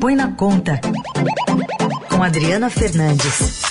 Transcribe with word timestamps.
Põe 0.00 0.14
na 0.14 0.32
Conta, 0.32 0.80
com 2.08 2.22
Adriana 2.22 2.70
Fernandes. 2.70 3.62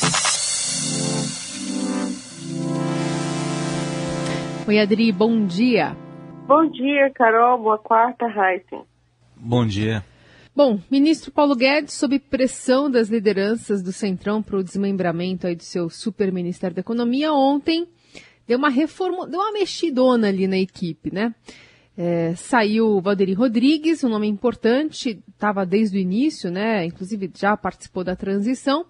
Oi, 4.67 4.77
Adri, 4.77 5.13
bom 5.13 5.45
dia. 5.45 5.95
Bom 6.45 6.69
dia, 6.69 7.09
Carol. 7.15 7.57
Boa 7.59 7.77
quarta, 7.77 8.25
Heisen. 8.25 8.81
Bom 9.37 9.65
dia. 9.65 10.03
Bom, 10.53 10.79
ministro 10.91 11.31
Paulo 11.31 11.55
Guedes, 11.55 11.93
sob 11.93 12.19
pressão 12.19 12.91
das 12.91 13.07
lideranças 13.07 13.81
do 13.81 13.93
Centrão 13.93 14.43
para 14.43 14.57
o 14.57 14.63
desmembramento 14.63 15.47
aí 15.47 15.55
do 15.55 15.63
seu 15.63 15.89
super 15.89 16.31
Ministério 16.33 16.75
da 16.75 16.81
Economia, 16.81 17.31
ontem 17.31 17.87
deu 18.45 18.57
uma 18.57 18.69
reforma, 18.69 19.25
deu 19.27 19.39
uma 19.39 19.53
mexidona 19.53 20.27
ali 20.27 20.45
na 20.45 20.57
equipe, 20.57 21.13
né? 21.13 21.33
É, 21.97 22.35
saiu 22.35 22.89
o 22.89 23.01
Valderi 23.01 23.33
Rodrigues, 23.33 24.03
um 24.03 24.09
nome 24.09 24.27
importante, 24.27 25.19
estava 25.27 25.65
desde 25.65 25.97
o 25.97 25.99
início, 25.99 26.51
né? 26.51 26.85
Inclusive 26.85 27.31
já 27.35 27.57
participou 27.57 28.03
da 28.03 28.15
transição. 28.15 28.85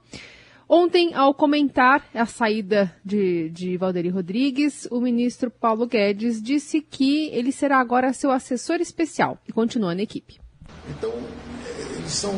Ontem, 0.68 1.14
ao 1.14 1.34
comentar 1.34 2.04
a 2.14 2.26
saída 2.26 2.94
de, 3.06 3.50
de 3.52 3.78
Valderi 3.78 4.10
Rodrigues, 4.10 4.86
o 4.92 5.00
ministro 5.00 5.50
Paulo 5.50 5.88
Guedes 5.88 6.42
disse 6.42 6.82
que 6.82 7.30
ele 7.30 7.54
será 7.54 7.80
agora 7.80 8.12
seu 8.12 8.30
assessor 8.30 8.82
especial 8.82 9.38
e 9.48 9.54
continua 9.54 9.96
na 9.96 10.02
equipe. 10.02 10.42
Então, 10.90 11.14
eles 11.96 12.12
são 12.12 12.34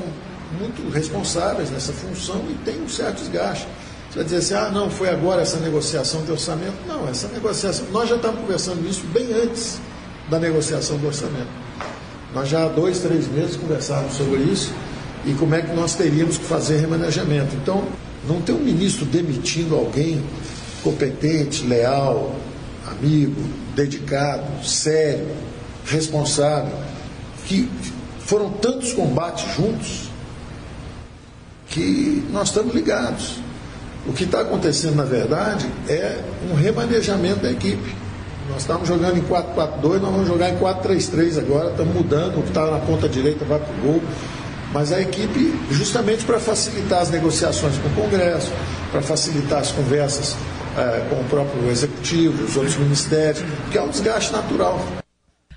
muito 0.59 0.87
responsáveis 0.91 1.71
nessa 1.71 1.91
função 1.91 2.45
e 2.51 2.53
têm 2.63 2.79
um 2.79 2.87
certo 2.87 3.17
desgaste. 3.17 3.67
Você 4.09 4.15
vai 4.17 4.23
dizer 4.23 4.37
assim, 4.37 4.53
ah, 4.53 4.69
não, 4.69 4.91
foi 4.91 5.09
agora 5.09 5.41
essa 5.41 5.59
negociação 5.59 6.23
de 6.23 6.31
orçamento. 6.31 6.77
Não, 6.87 7.09
essa 7.09 7.27
negociação, 7.29 7.89
nós 7.89 8.07
já 8.07 8.15
estávamos 8.15 8.41
conversando 8.41 8.87
isso 8.87 9.07
bem 9.07 9.33
antes 9.33 9.81
da 10.29 10.39
negociação 10.39 10.97
do 10.97 11.07
orçamento. 11.07 11.49
Nós 12.33 12.47
já 12.47 12.65
há 12.65 12.67
dois, 12.67 12.99
três 12.99 13.27
meses 13.27 13.55
conversávamos 13.55 14.13
sobre 14.13 14.39
isso 14.43 14.71
e 15.25 15.33
como 15.33 15.55
é 15.55 15.61
que 15.61 15.73
nós 15.73 15.95
teríamos 15.95 16.37
que 16.37 16.45
fazer 16.45 16.77
remanejamento. 16.77 17.55
Então, 17.55 17.83
não 18.27 18.41
tem 18.41 18.53
um 18.53 18.59
ministro 18.59 19.05
demitindo 19.05 19.75
alguém 19.75 20.23
competente, 20.83 21.65
leal, 21.65 22.35
amigo, 22.87 23.41
dedicado, 23.75 24.63
sério, 24.63 25.27
responsável, 25.85 26.77
que 27.45 27.69
foram 28.19 28.51
tantos 28.51 28.93
combates 28.93 29.55
juntos 29.55 30.09
que 31.67 32.23
nós 32.31 32.49
estamos 32.49 32.73
ligados. 32.73 33.39
O 34.07 34.13
que 34.13 34.23
está 34.23 34.41
acontecendo, 34.41 34.95
na 34.95 35.03
verdade, 35.03 35.67
é 35.87 36.21
um 36.49 36.55
remanejamento 36.55 37.41
da 37.41 37.51
equipe. 37.51 37.95
Nós 38.49 38.61
estávamos 38.61 38.87
jogando 38.87 39.17
em 39.17 39.21
4-4-2, 39.21 39.99
nós 39.99 40.11
vamos 40.11 40.27
jogar 40.27 40.49
em 40.49 40.57
4-3-3 40.57 41.37
agora, 41.37 41.69
estamos 41.69 41.93
mudando, 41.93 42.39
o 42.39 42.41
que 42.41 42.49
está 42.49 42.65
na 42.71 42.79
ponta 42.79 43.07
direita 43.07 43.45
vai 43.45 43.59
para 43.59 43.71
o 43.71 43.81
gol. 43.81 44.01
Mas 44.73 44.91
a 44.91 44.99
equipe, 44.99 45.53
justamente 45.71 46.25
para 46.25 46.39
facilitar 46.39 47.01
as 47.01 47.11
negociações 47.11 47.77
com 47.77 47.87
o 47.89 48.03
Congresso, 48.03 48.51
para 48.91 49.01
facilitar 49.01 49.59
as 49.59 49.71
conversas 49.71 50.35
é, 50.77 51.07
com 51.09 51.21
o 51.21 51.23
próprio 51.25 51.69
Executivo, 51.69 52.43
os 52.43 52.57
outros 52.57 52.75
ministérios, 52.77 53.43
que 53.71 53.77
é 53.77 53.81
um 53.81 53.89
desgaste 53.89 54.31
natural. 54.31 54.79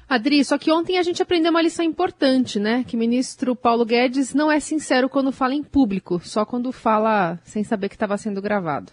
Adri, 0.08 0.44
só 0.44 0.58
que 0.58 0.70
ontem 0.70 0.98
a 0.98 1.02
gente 1.02 1.22
aprendeu 1.22 1.50
uma 1.50 1.62
lição 1.62 1.84
importante, 1.84 2.60
né? 2.60 2.84
Que 2.86 2.96
o 2.96 2.98
ministro 2.98 3.56
Paulo 3.56 3.86
Guedes 3.86 4.34
não 4.34 4.52
é 4.52 4.60
sincero 4.60 5.08
quando 5.08 5.32
fala 5.32 5.54
em 5.54 5.62
público, 5.62 6.20
só 6.22 6.44
quando 6.44 6.70
fala 6.70 7.38
sem 7.44 7.64
saber 7.64 7.88
que 7.88 7.94
estava 7.94 8.18
sendo 8.18 8.42
gravado. 8.42 8.92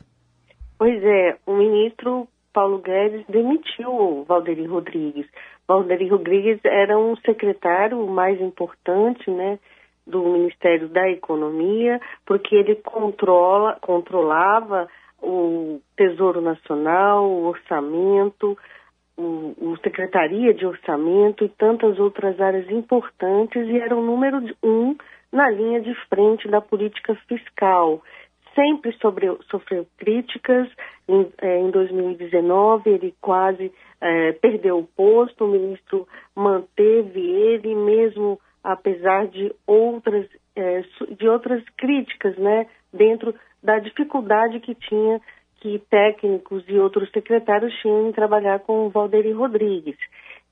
Pois 0.78 1.04
é, 1.04 1.38
o 1.46 1.58
ministro 1.58 2.26
Paulo 2.54 2.80
Guedes 2.80 3.26
demitiu 3.28 3.92
o 3.92 4.24
Valderi 4.24 4.66
Rodrigues. 4.66 5.28
Valderi 5.68 6.08
Rodrigues 6.08 6.60
era 6.64 6.98
um 6.98 7.16
secretário 7.18 8.06
mais 8.08 8.42
importante, 8.42 9.30
né, 9.30 9.60
do 10.06 10.24
Ministério 10.24 10.90
da 10.90 11.08
Economia, 11.10 12.02
porque 12.26 12.56
ele 12.56 12.76
controla, 12.76 13.78
controlava 13.80 14.88
o 15.22 15.80
Tesouro 15.96 16.42
Nacional, 16.42 17.30
o 17.30 17.46
orçamento, 17.46 18.58
o, 19.16 19.54
o, 19.58 19.78
Secretaria 19.84 20.54
de 20.54 20.66
Orçamento 20.66 21.44
e 21.44 21.50
tantas 21.50 22.00
outras 22.00 22.40
áreas 22.40 22.70
importantes 22.72 23.68
e 23.68 23.78
era 23.78 23.96
o 23.96 24.02
número 24.02 24.38
um 24.64 24.96
na 25.32 25.50
linha 25.50 25.82
de 25.82 25.94
frente 26.08 26.48
da 26.48 26.62
política 26.62 27.14
fiscal 27.28 28.02
sempre 28.60 28.94
sofreu 29.50 29.88
críticas. 29.98 30.68
Em, 31.08 31.32
é, 31.42 31.60
em 31.60 31.72
2019, 31.72 32.90
ele 32.90 33.16
quase 33.22 33.72
é, 34.02 34.34
perdeu 34.34 34.80
o 34.80 34.88
posto, 34.88 35.46
o 35.46 35.48
ministro 35.48 36.06
manteve 36.36 37.20
ele, 37.20 37.74
mesmo 37.74 38.40
apesar 38.62 39.28
de 39.28 39.54
outras, 39.66 40.28
é, 40.56 40.84
de 41.18 41.28
outras 41.28 41.64
críticas, 41.78 42.38
né, 42.38 42.68
dentro 42.94 43.34
da 43.64 43.80
dificuldade 43.80 44.60
que 44.60 44.76
tinha 44.76 45.22
que 45.62 45.80
técnicos 45.90 46.64
e 46.68 46.80
outros 46.80 47.10
secretários 47.12 47.74
tinham 47.82 48.08
em 48.08 48.12
trabalhar 48.12 48.60
com 48.60 48.86
o 48.86 48.90
Valderi 48.90 49.32
Rodrigues. 49.32 49.98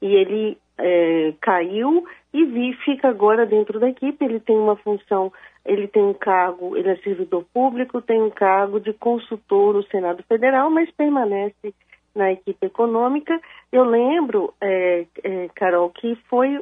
E 0.02 0.08
ele 0.08 0.58
é, 0.78 1.34
caiu 1.42 2.06
e 2.34 2.46
vi, 2.46 2.74
fica 2.84 3.08
agora 3.08 3.46
dentro 3.46 3.80
da 3.80 3.90
equipe. 3.90 4.24
Ele 4.24 4.40
tem 4.40 4.58
uma 4.58 4.76
função, 4.76 5.32
ele 5.68 5.88
tem 5.88 6.02
um 6.02 6.14
cargo, 6.14 6.78
ele 6.78 6.90
é 6.90 6.96
servidor 6.98 7.44
público, 7.54 8.02
tem 8.02 8.22
um 8.22 8.30
cargo 8.30 8.80
de 8.80 8.94
consultor 8.94 9.74
no 9.74 9.84
Senado 9.84 10.24
Federal, 10.24 10.70
mas 10.70 10.90
permanece 10.92 11.74
na 12.16 12.32
equipe 12.32 12.66
econômica. 12.66 13.40
Eu 13.72 13.84
lembro, 13.84 14.54
é, 14.60 15.06
é, 15.24 15.50
Carol, 15.54 15.90
que 15.92 16.16
foi, 16.30 16.60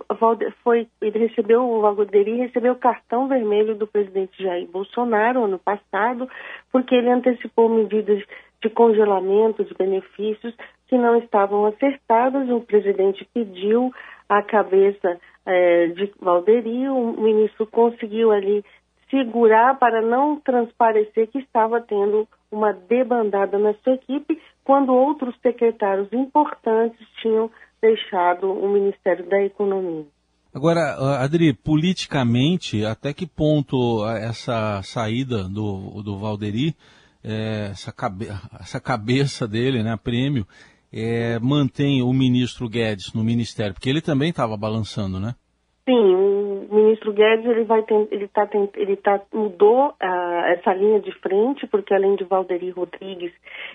foi, 0.64 0.88
ele 1.00 1.20
recebeu, 1.20 1.64
o 1.64 1.82
Valderi 1.82 2.36
recebeu 2.36 2.74
o 2.74 2.80
cartão 2.80 3.28
vermelho 3.28 3.76
do 3.76 3.88
presidente 3.88 4.44
Jair 4.44 4.68
Bolsonaro 4.68 5.46
ano 5.46 5.60
passado, 5.60 6.28
porque 6.72 6.94
ele 6.94 7.10
antecipou 7.10 7.70
medidas 7.70 8.22
de 8.62 8.70
congelamento 8.70 9.64
de 9.64 9.74
benefícios 9.76 10.54
que 10.88 10.98
não 10.98 11.18
estavam 11.18 11.66
acertadas. 11.66 12.50
O 12.50 12.62
presidente 12.62 13.28
pediu 13.34 13.94
a 14.28 14.42
cabeça 14.42 15.20
é, 15.46 15.88
de 15.88 16.12
Valderi, 16.20 16.90
o 16.90 17.22
ministro 17.22 17.68
conseguiu 17.68 18.32
ali 18.32 18.66
segurar 19.10 19.78
para 19.78 20.02
não 20.02 20.40
transparecer 20.40 21.28
que 21.28 21.40
estava 21.40 21.82
tendo 21.82 22.28
uma 22.52 22.72
debandada 22.74 23.58
na 23.58 23.74
sua 23.84 23.94
equipe, 23.94 24.42
quando 24.64 24.94
outros 24.94 25.36
secretários 25.42 26.12
importantes 26.12 27.00
tinham 27.22 27.50
deixado 27.82 28.52
o 28.52 28.68
Ministério 28.70 29.28
da 29.30 29.42
Economia. 29.44 30.06
Agora, 30.54 31.22
Adri, 31.22 31.54
politicamente, 31.54 32.86
até 32.86 33.14
que 33.14 33.28
ponto 33.28 34.08
essa 34.08 34.82
saída 34.84 35.44
do, 35.44 36.02
do 36.02 36.18
Valderi, 36.18 36.74
é, 37.22 37.68
essa, 37.72 37.92
cabe, 37.92 38.28
essa 38.60 38.80
cabeça 38.80 39.48
dele, 39.48 39.84
né, 39.84 39.98
prêmio, 40.02 40.48
é, 40.94 41.38
mantém 41.40 42.02
o 42.02 42.14
ministro 42.14 42.70
Guedes 42.70 43.14
no 43.14 43.24
ministério? 43.24 43.74
Porque 43.74 43.90
ele 43.90 44.02
também 44.02 44.30
estava 44.30 44.56
balançando, 44.56 45.20
né? 45.20 45.36
Sim, 45.84 46.45
ministro 46.70 47.14
Guedes 47.14 47.46
ele 47.46 47.64
vai 47.64 47.84
ele 48.12 48.28
tá, 48.28 48.50
ele 48.76 48.96
tá 48.96 49.22
mudou 49.34 49.90
uh, 49.90 50.46
essa 50.48 50.74
linha 50.74 51.00
de 51.00 51.12
frente 51.20 51.68
porque 51.68 51.94
além 51.94 52.16
de 52.16 52.24
Valderi 52.24 52.70
Rodrigues 52.70 53.34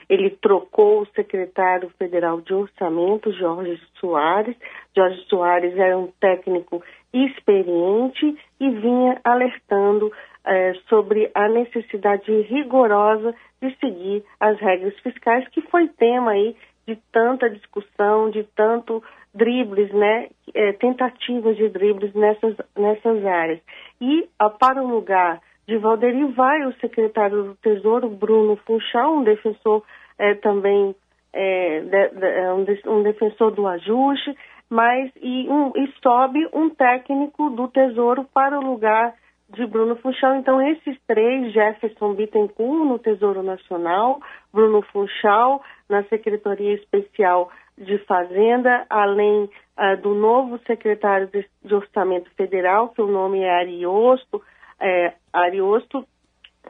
ele 0.08 0.30
trocou 0.30 1.02
o 1.02 1.06
secretário 1.14 1.90
federal 1.98 2.40
de 2.40 2.54
orçamento 2.54 3.32
Jorge 3.32 3.80
Soares. 3.98 4.56
Jorge 4.96 5.24
Soares 5.28 5.76
era 5.76 5.96
um 5.96 6.08
técnico 6.20 6.82
experiente 7.12 8.36
e 8.58 8.70
vinha 8.70 9.20
alertando 9.24 10.06
uh, 10.06 10.78
sobre 10.88 11.30
a 11.34 11.48
necessidade 11.48 12.30
rigorosa 12.42 13.34
de 13.60 13.76
seguir 13.76 14.24
as 14.38 14.58
regras 14.58 14.98
fiscais 15.00 15.46
que 15.48 15.60
foi 15.62 15.88
tema 15.88 16.32
aí 16.32 16.56
de 16.86 16.96
tanta 17.12 17.48
discussão, 17.48 18.30
de 18.30 18.44
tanto 18.56 19.02
dribles, 19.34 19.92
né, 19.92 20.28
é, 20.54 20.72
tentativas 20.72 21.56
de 21.56 21.68
dribles 21.68 22.12
nessas, 22.14 22.56
nessas 22.76 23.24
áreas. 23.24 23.60
E 24.00 24.28
a, 24.38 24.50
para 24.50 24.82
o 24.82 24.88
lugar 24.88 25.40
de 25.66 25.76
Valderi 25.78 26.24
vai 26.32 26.64
o 26.66 26.72
secretário 26.80 27.44
do 27.44 27.54
Tesouro, 27.56 28.08
Bruno 28.08 28.56
Funchal, 28.66 29.16
um 29.16 29.22
defensor 29.22 29.84
é, 30.18 30.34
também, 30.34 30.94
é, 31.32 31.80
de, 31.80 32.08
de, 32.08 32.26
é, 32.26 32.52
um, 32.52 32.66
um, 32.86 33.02
defensor 33.02 33.52
do 33.52 33.66
ajuste, 33.66 34.36
mas 34.68 35.10
e, 35.22 35.48
um, 35.48 35.72
e 35.76 35.92
sobe 36.02 36.48
um 36.52 36.70
técnico 36.70 37.50
do 37.50 37.68
Tesouro 37.68 38.26
para 38.34 38.58
o 38.58 38.62
lugar 38.62 39.14
de 39.50 39.66
Bruno 39.66 39.96
Funchal. 39.96 40.36
Então, 40.36 40.60
esses 40.60 40.96
três, 41.06 41.52
Jefferson 41.52 42.14
Bittencourt 42.14 42.86
no 42.86 42.98
Tesouro 42.98 43.42
Nacional, 43.42 44.20
Bruno 44.52 44.82
Funchal 44.82 45.62
na 45.88 46.04
Secretaria 46.04 46.74
Especial 46.74 47.50
de 47.76 47.98
Fazenda, 47.98 48.86
além 48.88 49.44
uh, 49.44 49.96
do 50.02 50.14
novo 50.14 50.58
secretário 50.66 51.26
de, 51.28 51.48
de, 51.64 51.74
Orçamento 51.74 52.30
Federal, 52.36 52.90
que 52.90 53.00
o 53.00 53.06
nome 53.06 53.40
é 53.40 53.50
Ariosto, 53.50 54.42
é, 54.78 55.14
Ariosto 55.32 56.06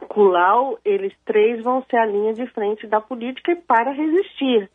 Culau, 0.07 0.79
eles 0.85 1.13
três 1.25 1.61
vão 1.61 1.83
ser 1.89 1.97
a 1.97 2.05
linha 2.05 2.33
de 2.33 2.47
frente 2.47 2.87
da 2.87 3.01
política 3.01 3.57
para 3.67 3.91
resistir, 3.91 4.69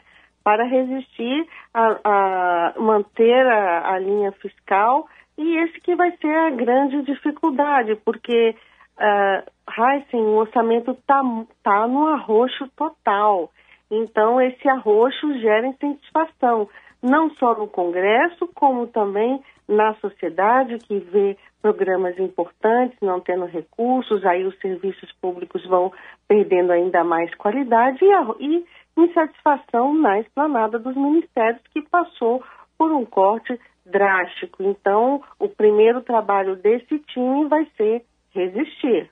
para 0.45 0.65
resistir 0.65 1.49
a, 1.73 2.01
a 2.05 2.75
manter 2.79 3.47
a, 3.47 3.95
a 3.95 3.99
linha 3.99 4.31
fiscal 4.33 5.09
E 5.39 5.59
esse 5.59 5.81
que 5.81 5.95
vai 5.95 6.11
ser 6.17 6.35
a 6.35 6.51
grande 6.51 7.03
dificuldade, 7.03 7.97
porque 8.05 8.55
uh, 8.99 9.51
Heisen, 9.79 10.23
o 10.23 10.37
orçamento 10.37 10.93
está 10.93 11.23
tá 11.63 11.87
no 11.87 12.07
arroxo 12.07 12.69
total. 12.77 13.51
Então, 13.91 14.41
esse 14.41 14.69
arroxo 14.69 15.39
gera 15.39 15.67
insatisfação, 15.67 16.69
não 17.03 17.31
só 17.31 17.55
no 17.55 17.69
Congresso, 17.69 18.49
como 18.55 18.87
também 18.87 19.41
na 19.69 19.95
sociedade, 19.95 20.79
que 20.79 20.99
vê 20.99 21.37
programas 21.61 22.19
importantes 22.19 22.97
não 23.03 23.21
tendo 23.21 23.45
recursos, 23.45 24.25
aí 24.25 24.45
os 24.45 24.57
serviços 24.61 25.11
públicos 25.21 25.65
vão 25.67 25.93
perdendo 26.29 26.73
ainda 26.73 27.03
mais 27.03 27.35
qualidade 27.35 28.05
e, 28.05 28.13
a, 28.13 28.27
e 28.39 28.65
insatisfação 28.97 29.93
na 29.95 30.21
esplanada 30.21 30.79
dos 30.79 30.95
ministérios, 30.97 31.61
que 31.73 31.83
passou 31.83 32.43
por 32.79 32.93
um 32.93 33.05
corte 33.05 33.59
drástico. 33.87 34.63
Então, 34.63 35.23
o 35.39 35.49
primeiro 35.49 36.03
trabalho 36.03 36.57
desse 36.57 36.99
time 36.99 37.49
vai 37.49 37.67
ser 37.77 38.05
resistir. 38.31 39.11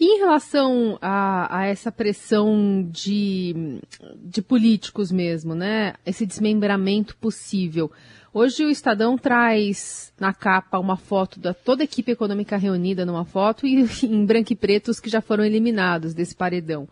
E 0.00 0.16
em 0.16 0.18
relação 0.18 0.98
a, 1.00 1.58
a, 1.58 1.66
essa 1.66 1.90
pressão 1.90 2.86
de, 2.88 3.80
de 4.16 4.42
políticos 4.42 5.10
mesmo, 5.10 5.54
né? 5.54 5.94
Esse 6.06 6.24
desmembramento 6.24 7.16
possível. 7.16 7.90
Hoje 8.32 8.64
o 8.64 8.70
Estadão 8.70 9.16
traz 9.16 10.12
na 10.18 10.32
capa 10.32 10.78
uma 10.78 10.96
foto 10.96 11.40
da 11.40 11.54
toda 11.54 11.82
a 11.82 11.84
equipe 11.84 12.12
econômica 12.12 12.56
reunida 12.56 13.04
numa 13.04 13.24
foto 13.24 13.66
e 13.66 13.84
em 14.04 14.24
branco 14.24 14.52
e 14.52 14.56
preto 14.56 14.88
os 14.88 15.00
que 15.00 15.10
já 15.10 15.20
foram 15.20 15.44
eliminados 15.44 16.14
desse 16.14 16.36
paredão. 16.36 16.88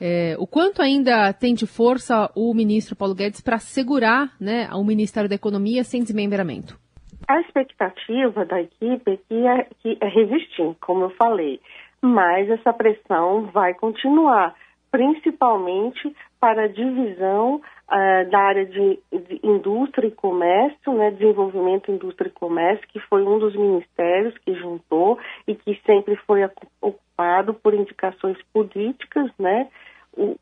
É, 0.00 0.36
o 0.38 0.46
quanto 0.46 0.82
ainda 0.82 1.32
tem 1.32 1.54
de 1.54 1.66
força 1.66 2.30
o 2.34 2.52
ministro 2.52 2.94
Paulo 2.94 3.14
Guedes 3.14 3.40
para 3.40 3.58
segurar 3.58 4.32
né, 4.38 4.68
o 4.72 4.84
Ministério 4.84 5.28
da 5.28 5.34
Economia 5.34 5.84
sem 5.84 6.02
desmembramento? 6.02 6.78
A 7.26 7.40
expectativa 7.40 8.44
da 8.44 8.60
equipe 8.60 9.10
é 9.10 9.16
que 9.16 9.46
é, 9.46 9.66
que 9.80 9.98
é 10.00 10.08
resistir, 10.08 10.76
como 10.80 11.04
eu 11.04 11.10
falei, 11.10 11.60
mas 12.00 12.48
essa 12.48 12.72
pressão 12.72 13.46
vai 13.46 13.74
continuar, 13.74 14.54
principalmente 14.90 16.14
para 16.38 16.64
a 16.64 16.68
divisão 16.68 17.60
uh, 17.90 18.30
da 18.30 18.38
área 18.38 18.66
de, 18.66 18.98
de, 19.12 19.40
indústria 19.42 20.08
e 20.08 20.10
comércio, 20.10 20.92
né, 20.92 21.10
desenvolvimento, 21.10 21.90
indústria 21.90 22.28
e 22.28 22.32
comércio, 22.32 22.86
que 22.88 23.00
foi 23.00 23.24
um 23.24 23.38
dos 23.38 23.54
ministérios 23.54 24.36
que 24.38 24.54
juntou 24.54 25.18
e 25.46 25.54
que 25.54 25.80
sempre 25.86 26.16
foi 26.26 26.40
ocupado 26.80 27.54
por 27.54 27.74
indicações 27.74 28.38
políticas, 28.52 29.30
né, 29.38 29.68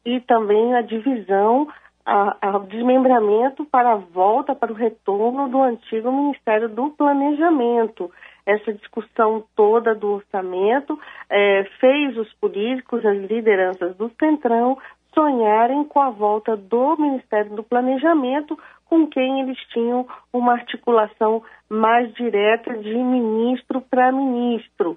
e 0.04 0.20
também 0.20 0.74
a 0.74 0.82
divisão, 0.82 1.68
o 2.06 2.58
desmembramento 2.66 3.64
para 3.64 3.92
a 3.92 3.96
volta, 3.96 4.54
para 4.54 4.70
o 4.72 4.76
retorno 4.76 5.48
do 5.48 5.62
antigo 5.62 6.12
Ministério 6.12 6.68
do 6.68 6.90
Planejamento. 6.90 8.10
Essa 8.46 8.74
discussão 8.74 9.42
toda 9.56 9.94
do 9.94 10.12
orçamento 10.16 10.98
é, 11.30 11.64
fez 11.80 12.16
os 12.18 12.30
políticos, 12.34 13.04
as 13.04 13.16
lideranças 13.16 13.96
do 13.96 14.10
Centrão, 14.20 14.76
sonharem 15.14 15.84
com 15.84 16.00
a 16.00 16.10
volta 16.10 16.56
do 16.56 16.96
Ministério 16.96 17.54
do 17.54 17.62
Planejamento, 17.62 18.58
com 18.86 19.06
quem 19.06 19.40
eles 19.40 19.58
tinham 19.72 20.06
uma 20.32 20.52
articulação 20.52 21.42
mais 21.68 22.12
direta 22.14 22.76
de 22.76 22.94
ministro 22.94 23.80
para 23.80 24.12
ministro, 24.12 24.96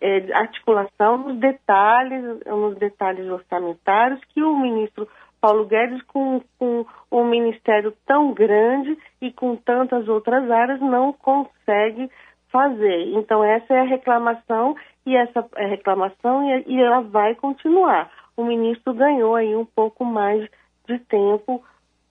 é, 0.00 0.32
articulação 0.34 1.18
nos 1.18 1.38
detalhes, 1.38 2.22
nos 2.46 2.76
detalhes 2.76 3.28
orçamentários 3.30 4.20
que 4.34 4.42
o 4.42 4.56
ministro 4.56 5.08
Paulo 5.40 5.66
Guedes, 5.66 6.00
com, 6.02 6.40
com 6.56 6.86
um 7.10 7.24
ministério 7.24 7.92
tão 8.06 8.32
grande 8.32 8.96
e 9.20 9.32
com 9.32 9.56
tantas 9.56 10.08
outras 10.08 10.48
áreas, 10.48 10.80
não 10.80 11.12
consegue 11.12 12.08
fazer. 12.48 13.12
Então 13.14 13.42
essa 13.42 13.74
é 13.74 13.80
a 13.80 13.84
reclamação 13.84 14.76
e 15.04 15.16
essa 15.16 15.44
é 15.56 15.66
reclamação 15.66 16.48
e, 16.48 16.64
e 16.68 16.80
ela 16.80 17.00
vai 17.00 17.34
continuar. 17.34 18.08
O 18.36 18.44
ministro 18.44 18.94
ganhou 18.94 19.34
aí 19.34 19.54
um 19.54 19.64
pouco 19.64 20.04
mais 20.04 20.48
de 20.88 20.98
tempo 20.98 21.62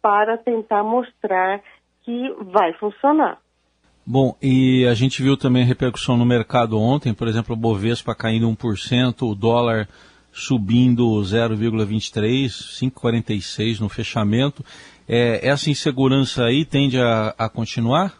para 0.01 0.37
tentar 0.37 0.83
mostrar 0.83 1.61
que 2.03 2.35
vai 2.41 2.73
funcionar. 2.73 3.39
Bom, 4.05 4.35
e 4.41 4.85
a 4.87 4.93
gente 4.93 5.21
viu 5.21 5.37
também 5.37 5.61
a 5.61 5.65
repercussão 5.65 6.17
no 6.17 6.25
mercado 6.25 6.79
ontem, 6.79 7.13
por 7.13 7.27
exemplo, 7.27 7.53
o 7.53 7.57
Bovespa 7.57 8.15
caindo 8.15 8.49
1%, 8.49 9.21
o 9.21 9.35
dólar 9.35 9.87
subindo 10.31 11.03
0,23, 11.21 12.47
5,46 12.47 13.79
no 13.79 13.89
fechamento. 13.89 14.63
É, 15.07 15.47
essa 15.47 15.69
insegurança 15.69 16.45
aí 16.45 16.65
tende 16.65 16.99
a, 16.99 17.35
a, 17.37 17.49
continuar? 17.49 18.13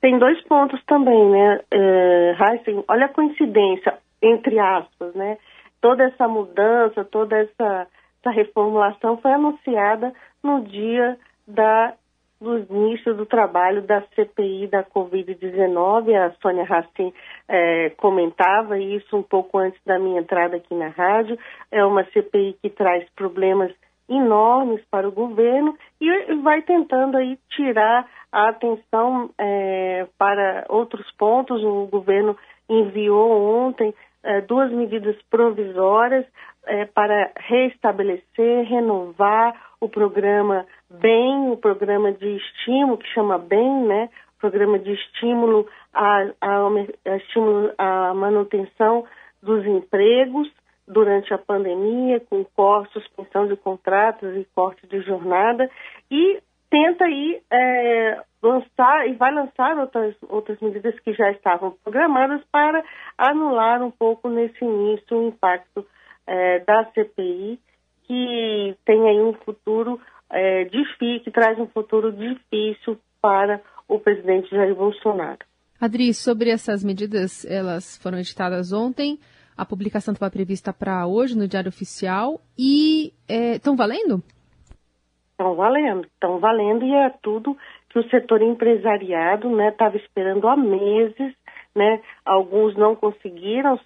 Tem 0.00 0.18
dois 0.18 0.42
pontos 0.44 0.80
também, 0.86 1.30
né, 1.30 1.60
é, 1.72 2.36
Heisen? 2.40 2.82
Olha 2.88 3.06
a 3.06 3.12
coincidência, 3.12 3.94
entre 4.22 4.58
aspas, 4.58 5.14
né? 5.14 5.36
Toda 5.80 6.04
essa 6.04 6.26
mudança, 6.26 7.04
toda 7.04 7.36
essa, 7.36 7.86
essa 8.20 8.30
reformulação 8.30 9.16
foi 9.18 9.32
anunciada 9.32 10.12
no 10.42 10.62
dia 10.62 11.18
da, 11.46 11.94
do 12.40 12.58
início 12.58 13.14
do 13.14 13.24
trabalho 13.24 13.82
da 13.82 14.02
CPI 14.14 14.66
da 14.66 14.84
Covid-19. 14.84 16.14
A 16.14 16.30
Sônia 16.40 16.64
Racim 16.64 17.12
é, 17.48 17.90
comentava 17.96 18.78
isso 18.78 19.16
um 19.16 19.22
pouco 19.22 19.58
antes 19.58 19.80
da 19.84 19.98
minha 19.98 20.20
entrada 20.20 20.56
aqui 20.56 20.74
na 20.74 20.88
rádio. 20.88 21.38
É 21.70 21.84
uma 21.84 22.04
CPI 22.04 22.56
que 22.60 22.70
traz 22.70 23.08
problemas 23.16 23.72
enormes 24.08 24.82
para 24.90 25.06
o 25.06 25.12
governo 25.12 25.76
e 26.00 26.34
vai 26.36 26.62
tentando 26.62 27.16
aí 27.16 27.38
tirar 27.50 28.08
a 28.32 28.48
atenção 28.48 29.30
é, 29.38 30.06
para 30.16 30.64
outros 30.68 31.10
pontos. 31.12 31.62
O 31.62 31.86
governo 31.86 32.36
enviou 32.68 33.66
ontem 33.66 33.94
é, 34.22 34.40
duas 34.40 34.70
medidas 34.72 35.16
provisórias 35.30 36.26
é, 36.66 36.84
para 36.86 37.30
restabelecer, 37.36 38.64
renovar 38.64 39.54
o 39.80 39.88
programa 39.88 40.66
BEM, 40.90 41.50
o 41.50 41.56
programa 41.56 42.12
de 42.12 42.36
estímulo, 42.36 42.98
que 42.98 43.06
chama 43.08 43.38
BEM, 43.38 43.86
né? 43.86 44.10
Programa 44.38 44.78
de 44.78 44.92
estímulo 44.92 45.66
à, 45.92 46.24
estímulo 47.16 47.72
à 47.76 48.14
manutenção 48.14 49.04
dos 49.42 49.64
empregos 49.66 50.48
durante 50.86 51.32
a 51.34 51.38
pandemia, 51.38 52.20
com 52.20 52.44
corte, 52.44 52.92
suspensão 52.94 53.46
de 53.46 53.56
contratos 53.56 54.34
e 54.36 54.46
corte 54.54 54.86
de 54.86 55.00
jornada, 55.02 55.70
e 56.10 56.40
tenta 56.70 57.04
aí 57.04 57.40
é, 57.50 58.22
lançar 58.42 59.08
e 59.08 59.14
vai 59.14 59.32
lançar 59.32 59.78
outras, 59.78 60.14
outras 60.28 60.60
medidas 60.60 60.98
que 61.00 61.12
já 61.12 61.30
estavam 61.32 61.76
programadas 61.82 62.42
para 62.50 62.82
anular 63.16 63.82
um 63.82 63.90
pouco 63.90 64.28
nesse 64.28 64.64
início 64.64 65.16
o 65.16 65.28
impacto 65.28 65.86
é, 66.26 66.60
da 66.60 66.84
CPI, 66.92 67.58
que 68.04 68.76
tem 68.84 69.08
aí 69.08 69.20
um 69.20 69.34
futuro 69.44 70.00
é, 70.30 70.64
difícil, 70.64 71.24
que 71.24 71.30
traz 71.30 71.58
um 71.58 71.66
futuro 71.66 72.12
difícil 72.12 72.98
para 73.20 73.60
o 73.88 73.98
presidente 73.98 74.50
Jair 74.50 74.74
Bolsonaro. 74.74 75.38
Adri, 75.80 76.12
sobre 76.12 76.50
essas 76.50 76.84
medidas, 76.84 77.44
elas 77.44 77.96
foram 77.98 78.18
editadas 78.18 78.72
ontem, 78.72 79.18
a 79.56 79.64
publicação 79.64 80.12
estava 80.12 80.30
prevista 80.30 80.72
para 80.72 81.06
hoje 81.06 81.36
no 81.36 81.48
Diário 81.48 81.68
Oficial 81.68 82.40
e 82.56 83.12
estão 83.54 83.74
é, 83.74 83.76
valendo? 83.76 84.22
Estão 85.38 85.54
valendo, 85.54 86.04
estão 86.04 86.40
valendo 86.40 86.84
e 86.84 86.92
é 86.92 87.10
tudo 87.22 87.56
que 87.88 88.00
o 88.00 88.10
setor 88.10 88.42
empresariado 88.42 89.48
estava 89.60 89.94
né, 89.94 90.02
esperando 90.04 90.48
há 90.48 90.56
meses, 90.56 91.32
né? 91.76 92.00
Alguns 92.24 92.76
não 92.76 92.96
conseguiram 92.96 93.78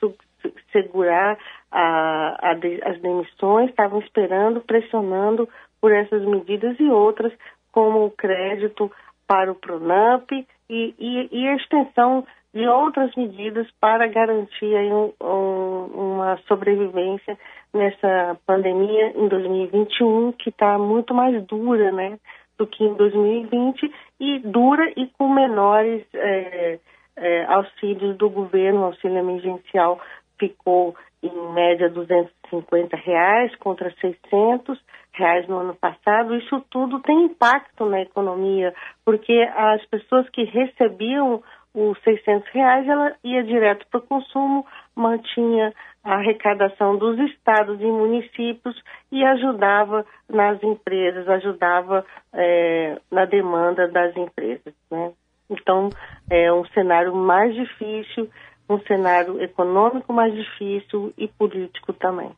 segurar 0.73 1.37
a, 1.71 2.52
a 2.52 2.54
de, 2.54 2.80
as 2.82 2.99
demissões, 3.02 3.68
estavam 3.68 3.99
esperando, 4.00 4.62
pressionando 4.62 5.47
por 5.78 5.92
essas 5.92 6.25
medidas 6.25 6.80
e 6.80 6.88
outras, 6.88 7.30
como 7.71 8.06
o 8.06 8.11
crédito 8.11 8.90
para 9.26 9.52
o 9.52 9.54
Pronamp 9.54 10.32
e, 10.32 10.47
e, 10.71 11.28
e 11.30 11.49
a 11.49 11.56
extensão 11.56 12.26
de 12.54 12.66
outras 12.68 13.14
medidas 13.16 13.66
para 13.80 14.06
garantir 14.06 14.75
um, 14.92 15.12
um, 15.23 15.85
uma 15.94 16.37
sobrevivência 16.49 17.38
nessa 17.73 18.38
pandemia 18.47 19.12
em 19.16 19.28
2021, 19.28 20.32
que 20.32 20.50
está 20.50 20.78
muito 20.78 21.14
mais 21.14 21.42
dura, 21.47 21.90
né, 21.90 22.18
do 22.59 22.66
que 22.66 22.85
em 22.85 22.94
2020 22.94 23.90
e 24.21 24.38
dura 24.40 24.92
e 24.97 25.06
com 25.18 25.28
menores 25.28 26.04
é, 26.14 26.78
é, 27.16 27.44
auxílios 27.47 28.16
do 28.16 28.28
governo, 28.28 28.85
auxílio 28.85 29.18
emergencial 29.18 29.99
ficou 30.38 30.94
em 31.23 31.52
média 31.52 31.88
250 31.88 32.97
reais 32.97 33.54
contra 33.56 33.94
600 34.00 34.78
reais 35.12 35.47
no 35.47 35.59
ano 35.59 35.75
passado. 35.75 36.35
Isso 36.35 36.61
tudo 36.68 37.00
tem 37.00 37.25
impacto 37.25 37.87
na 37.87 38.00
economia, 38.02 38.75
porque 39.04 39.32
as 39.54 39.85
pessoas 39.87 40.28
que 40.30 40.42
recebiam 40.44 41.42
os 41.75 41.99
600 42.02 42.49
reais, 42.50 42.87
ela 42.87 43.14
ia 43.25 43.43
direto 43.43 43.87
para 43.91 43.99
o 43.99 44.07
consumo, 44.07 44.67
mantinha 44.95 45.73
a 46.05 46.14
arrecadação 46.14 46.97
dos 46.97 47.19
estados 47.31 47.81
e 47.81 47.85
municípios 47.85 48.83
e 49.11 49.25
ajudava 49.25 50.05
nas 50.29 50.62
empresas, 50.62 51.29
ajudava 51.29 52.05
é, 52.33 52.99
na 53.11 53.25
demanda 53.25 53.88
das 53.88 54.17
empresas, 54.17 54.75
né? 54.91 55.12
Então, 55.49 55.91
é 56.31 56.52
um 56.52 56.64
cenário 56.67 57.14
mais 57.14 57.55
difícil, 57.55 58.29
um 58.69 58.79
cenário 58.81 59.41
econômico 59.43 60.12
mais 60.12 60.35
difícil 60.35 61.12
e 61.17 61.29
político 61.29 61.93
também. 61.93 62.33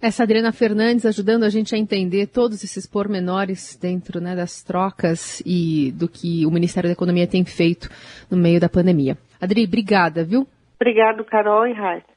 Essa 0.00 0.22
Adriana 0.22 0.52
Fernandes 0.52 1.06
ajudando 1.06 1.44
a 1.44 1.48
gente 1.48 1.74
a 1.74 1.78
entender 1.78 2.26
todos 2.26 2.62
esses 2.64 2.86
pormenores 2.86 3.76
dentro 3.80 4.20
né, 4.20 4.34
das 4.34 4.62
trocas 4.62 5.42
e 5.46 5.92
do 5.92 6.08
que 6.08 6.44
o 6.44 6.50
Ministério 6.50 6.88
da 6.88 6.92
Economia 6.92 7.26
tem 7.26 7.44
feito 7.44 7.88
no 8.30 8.36
meio 8.36 8.60
da 8.60 8.68
pandemia. 8.68 9.16
Adri, 9.40 9.64
obrigada, 9.64 10.24
viu? 10.24 10.46
Obrigado, 10.80 11.24
Carol 11.24 11.66
e 11.66 11.72
Raíssa. 11.72 12.11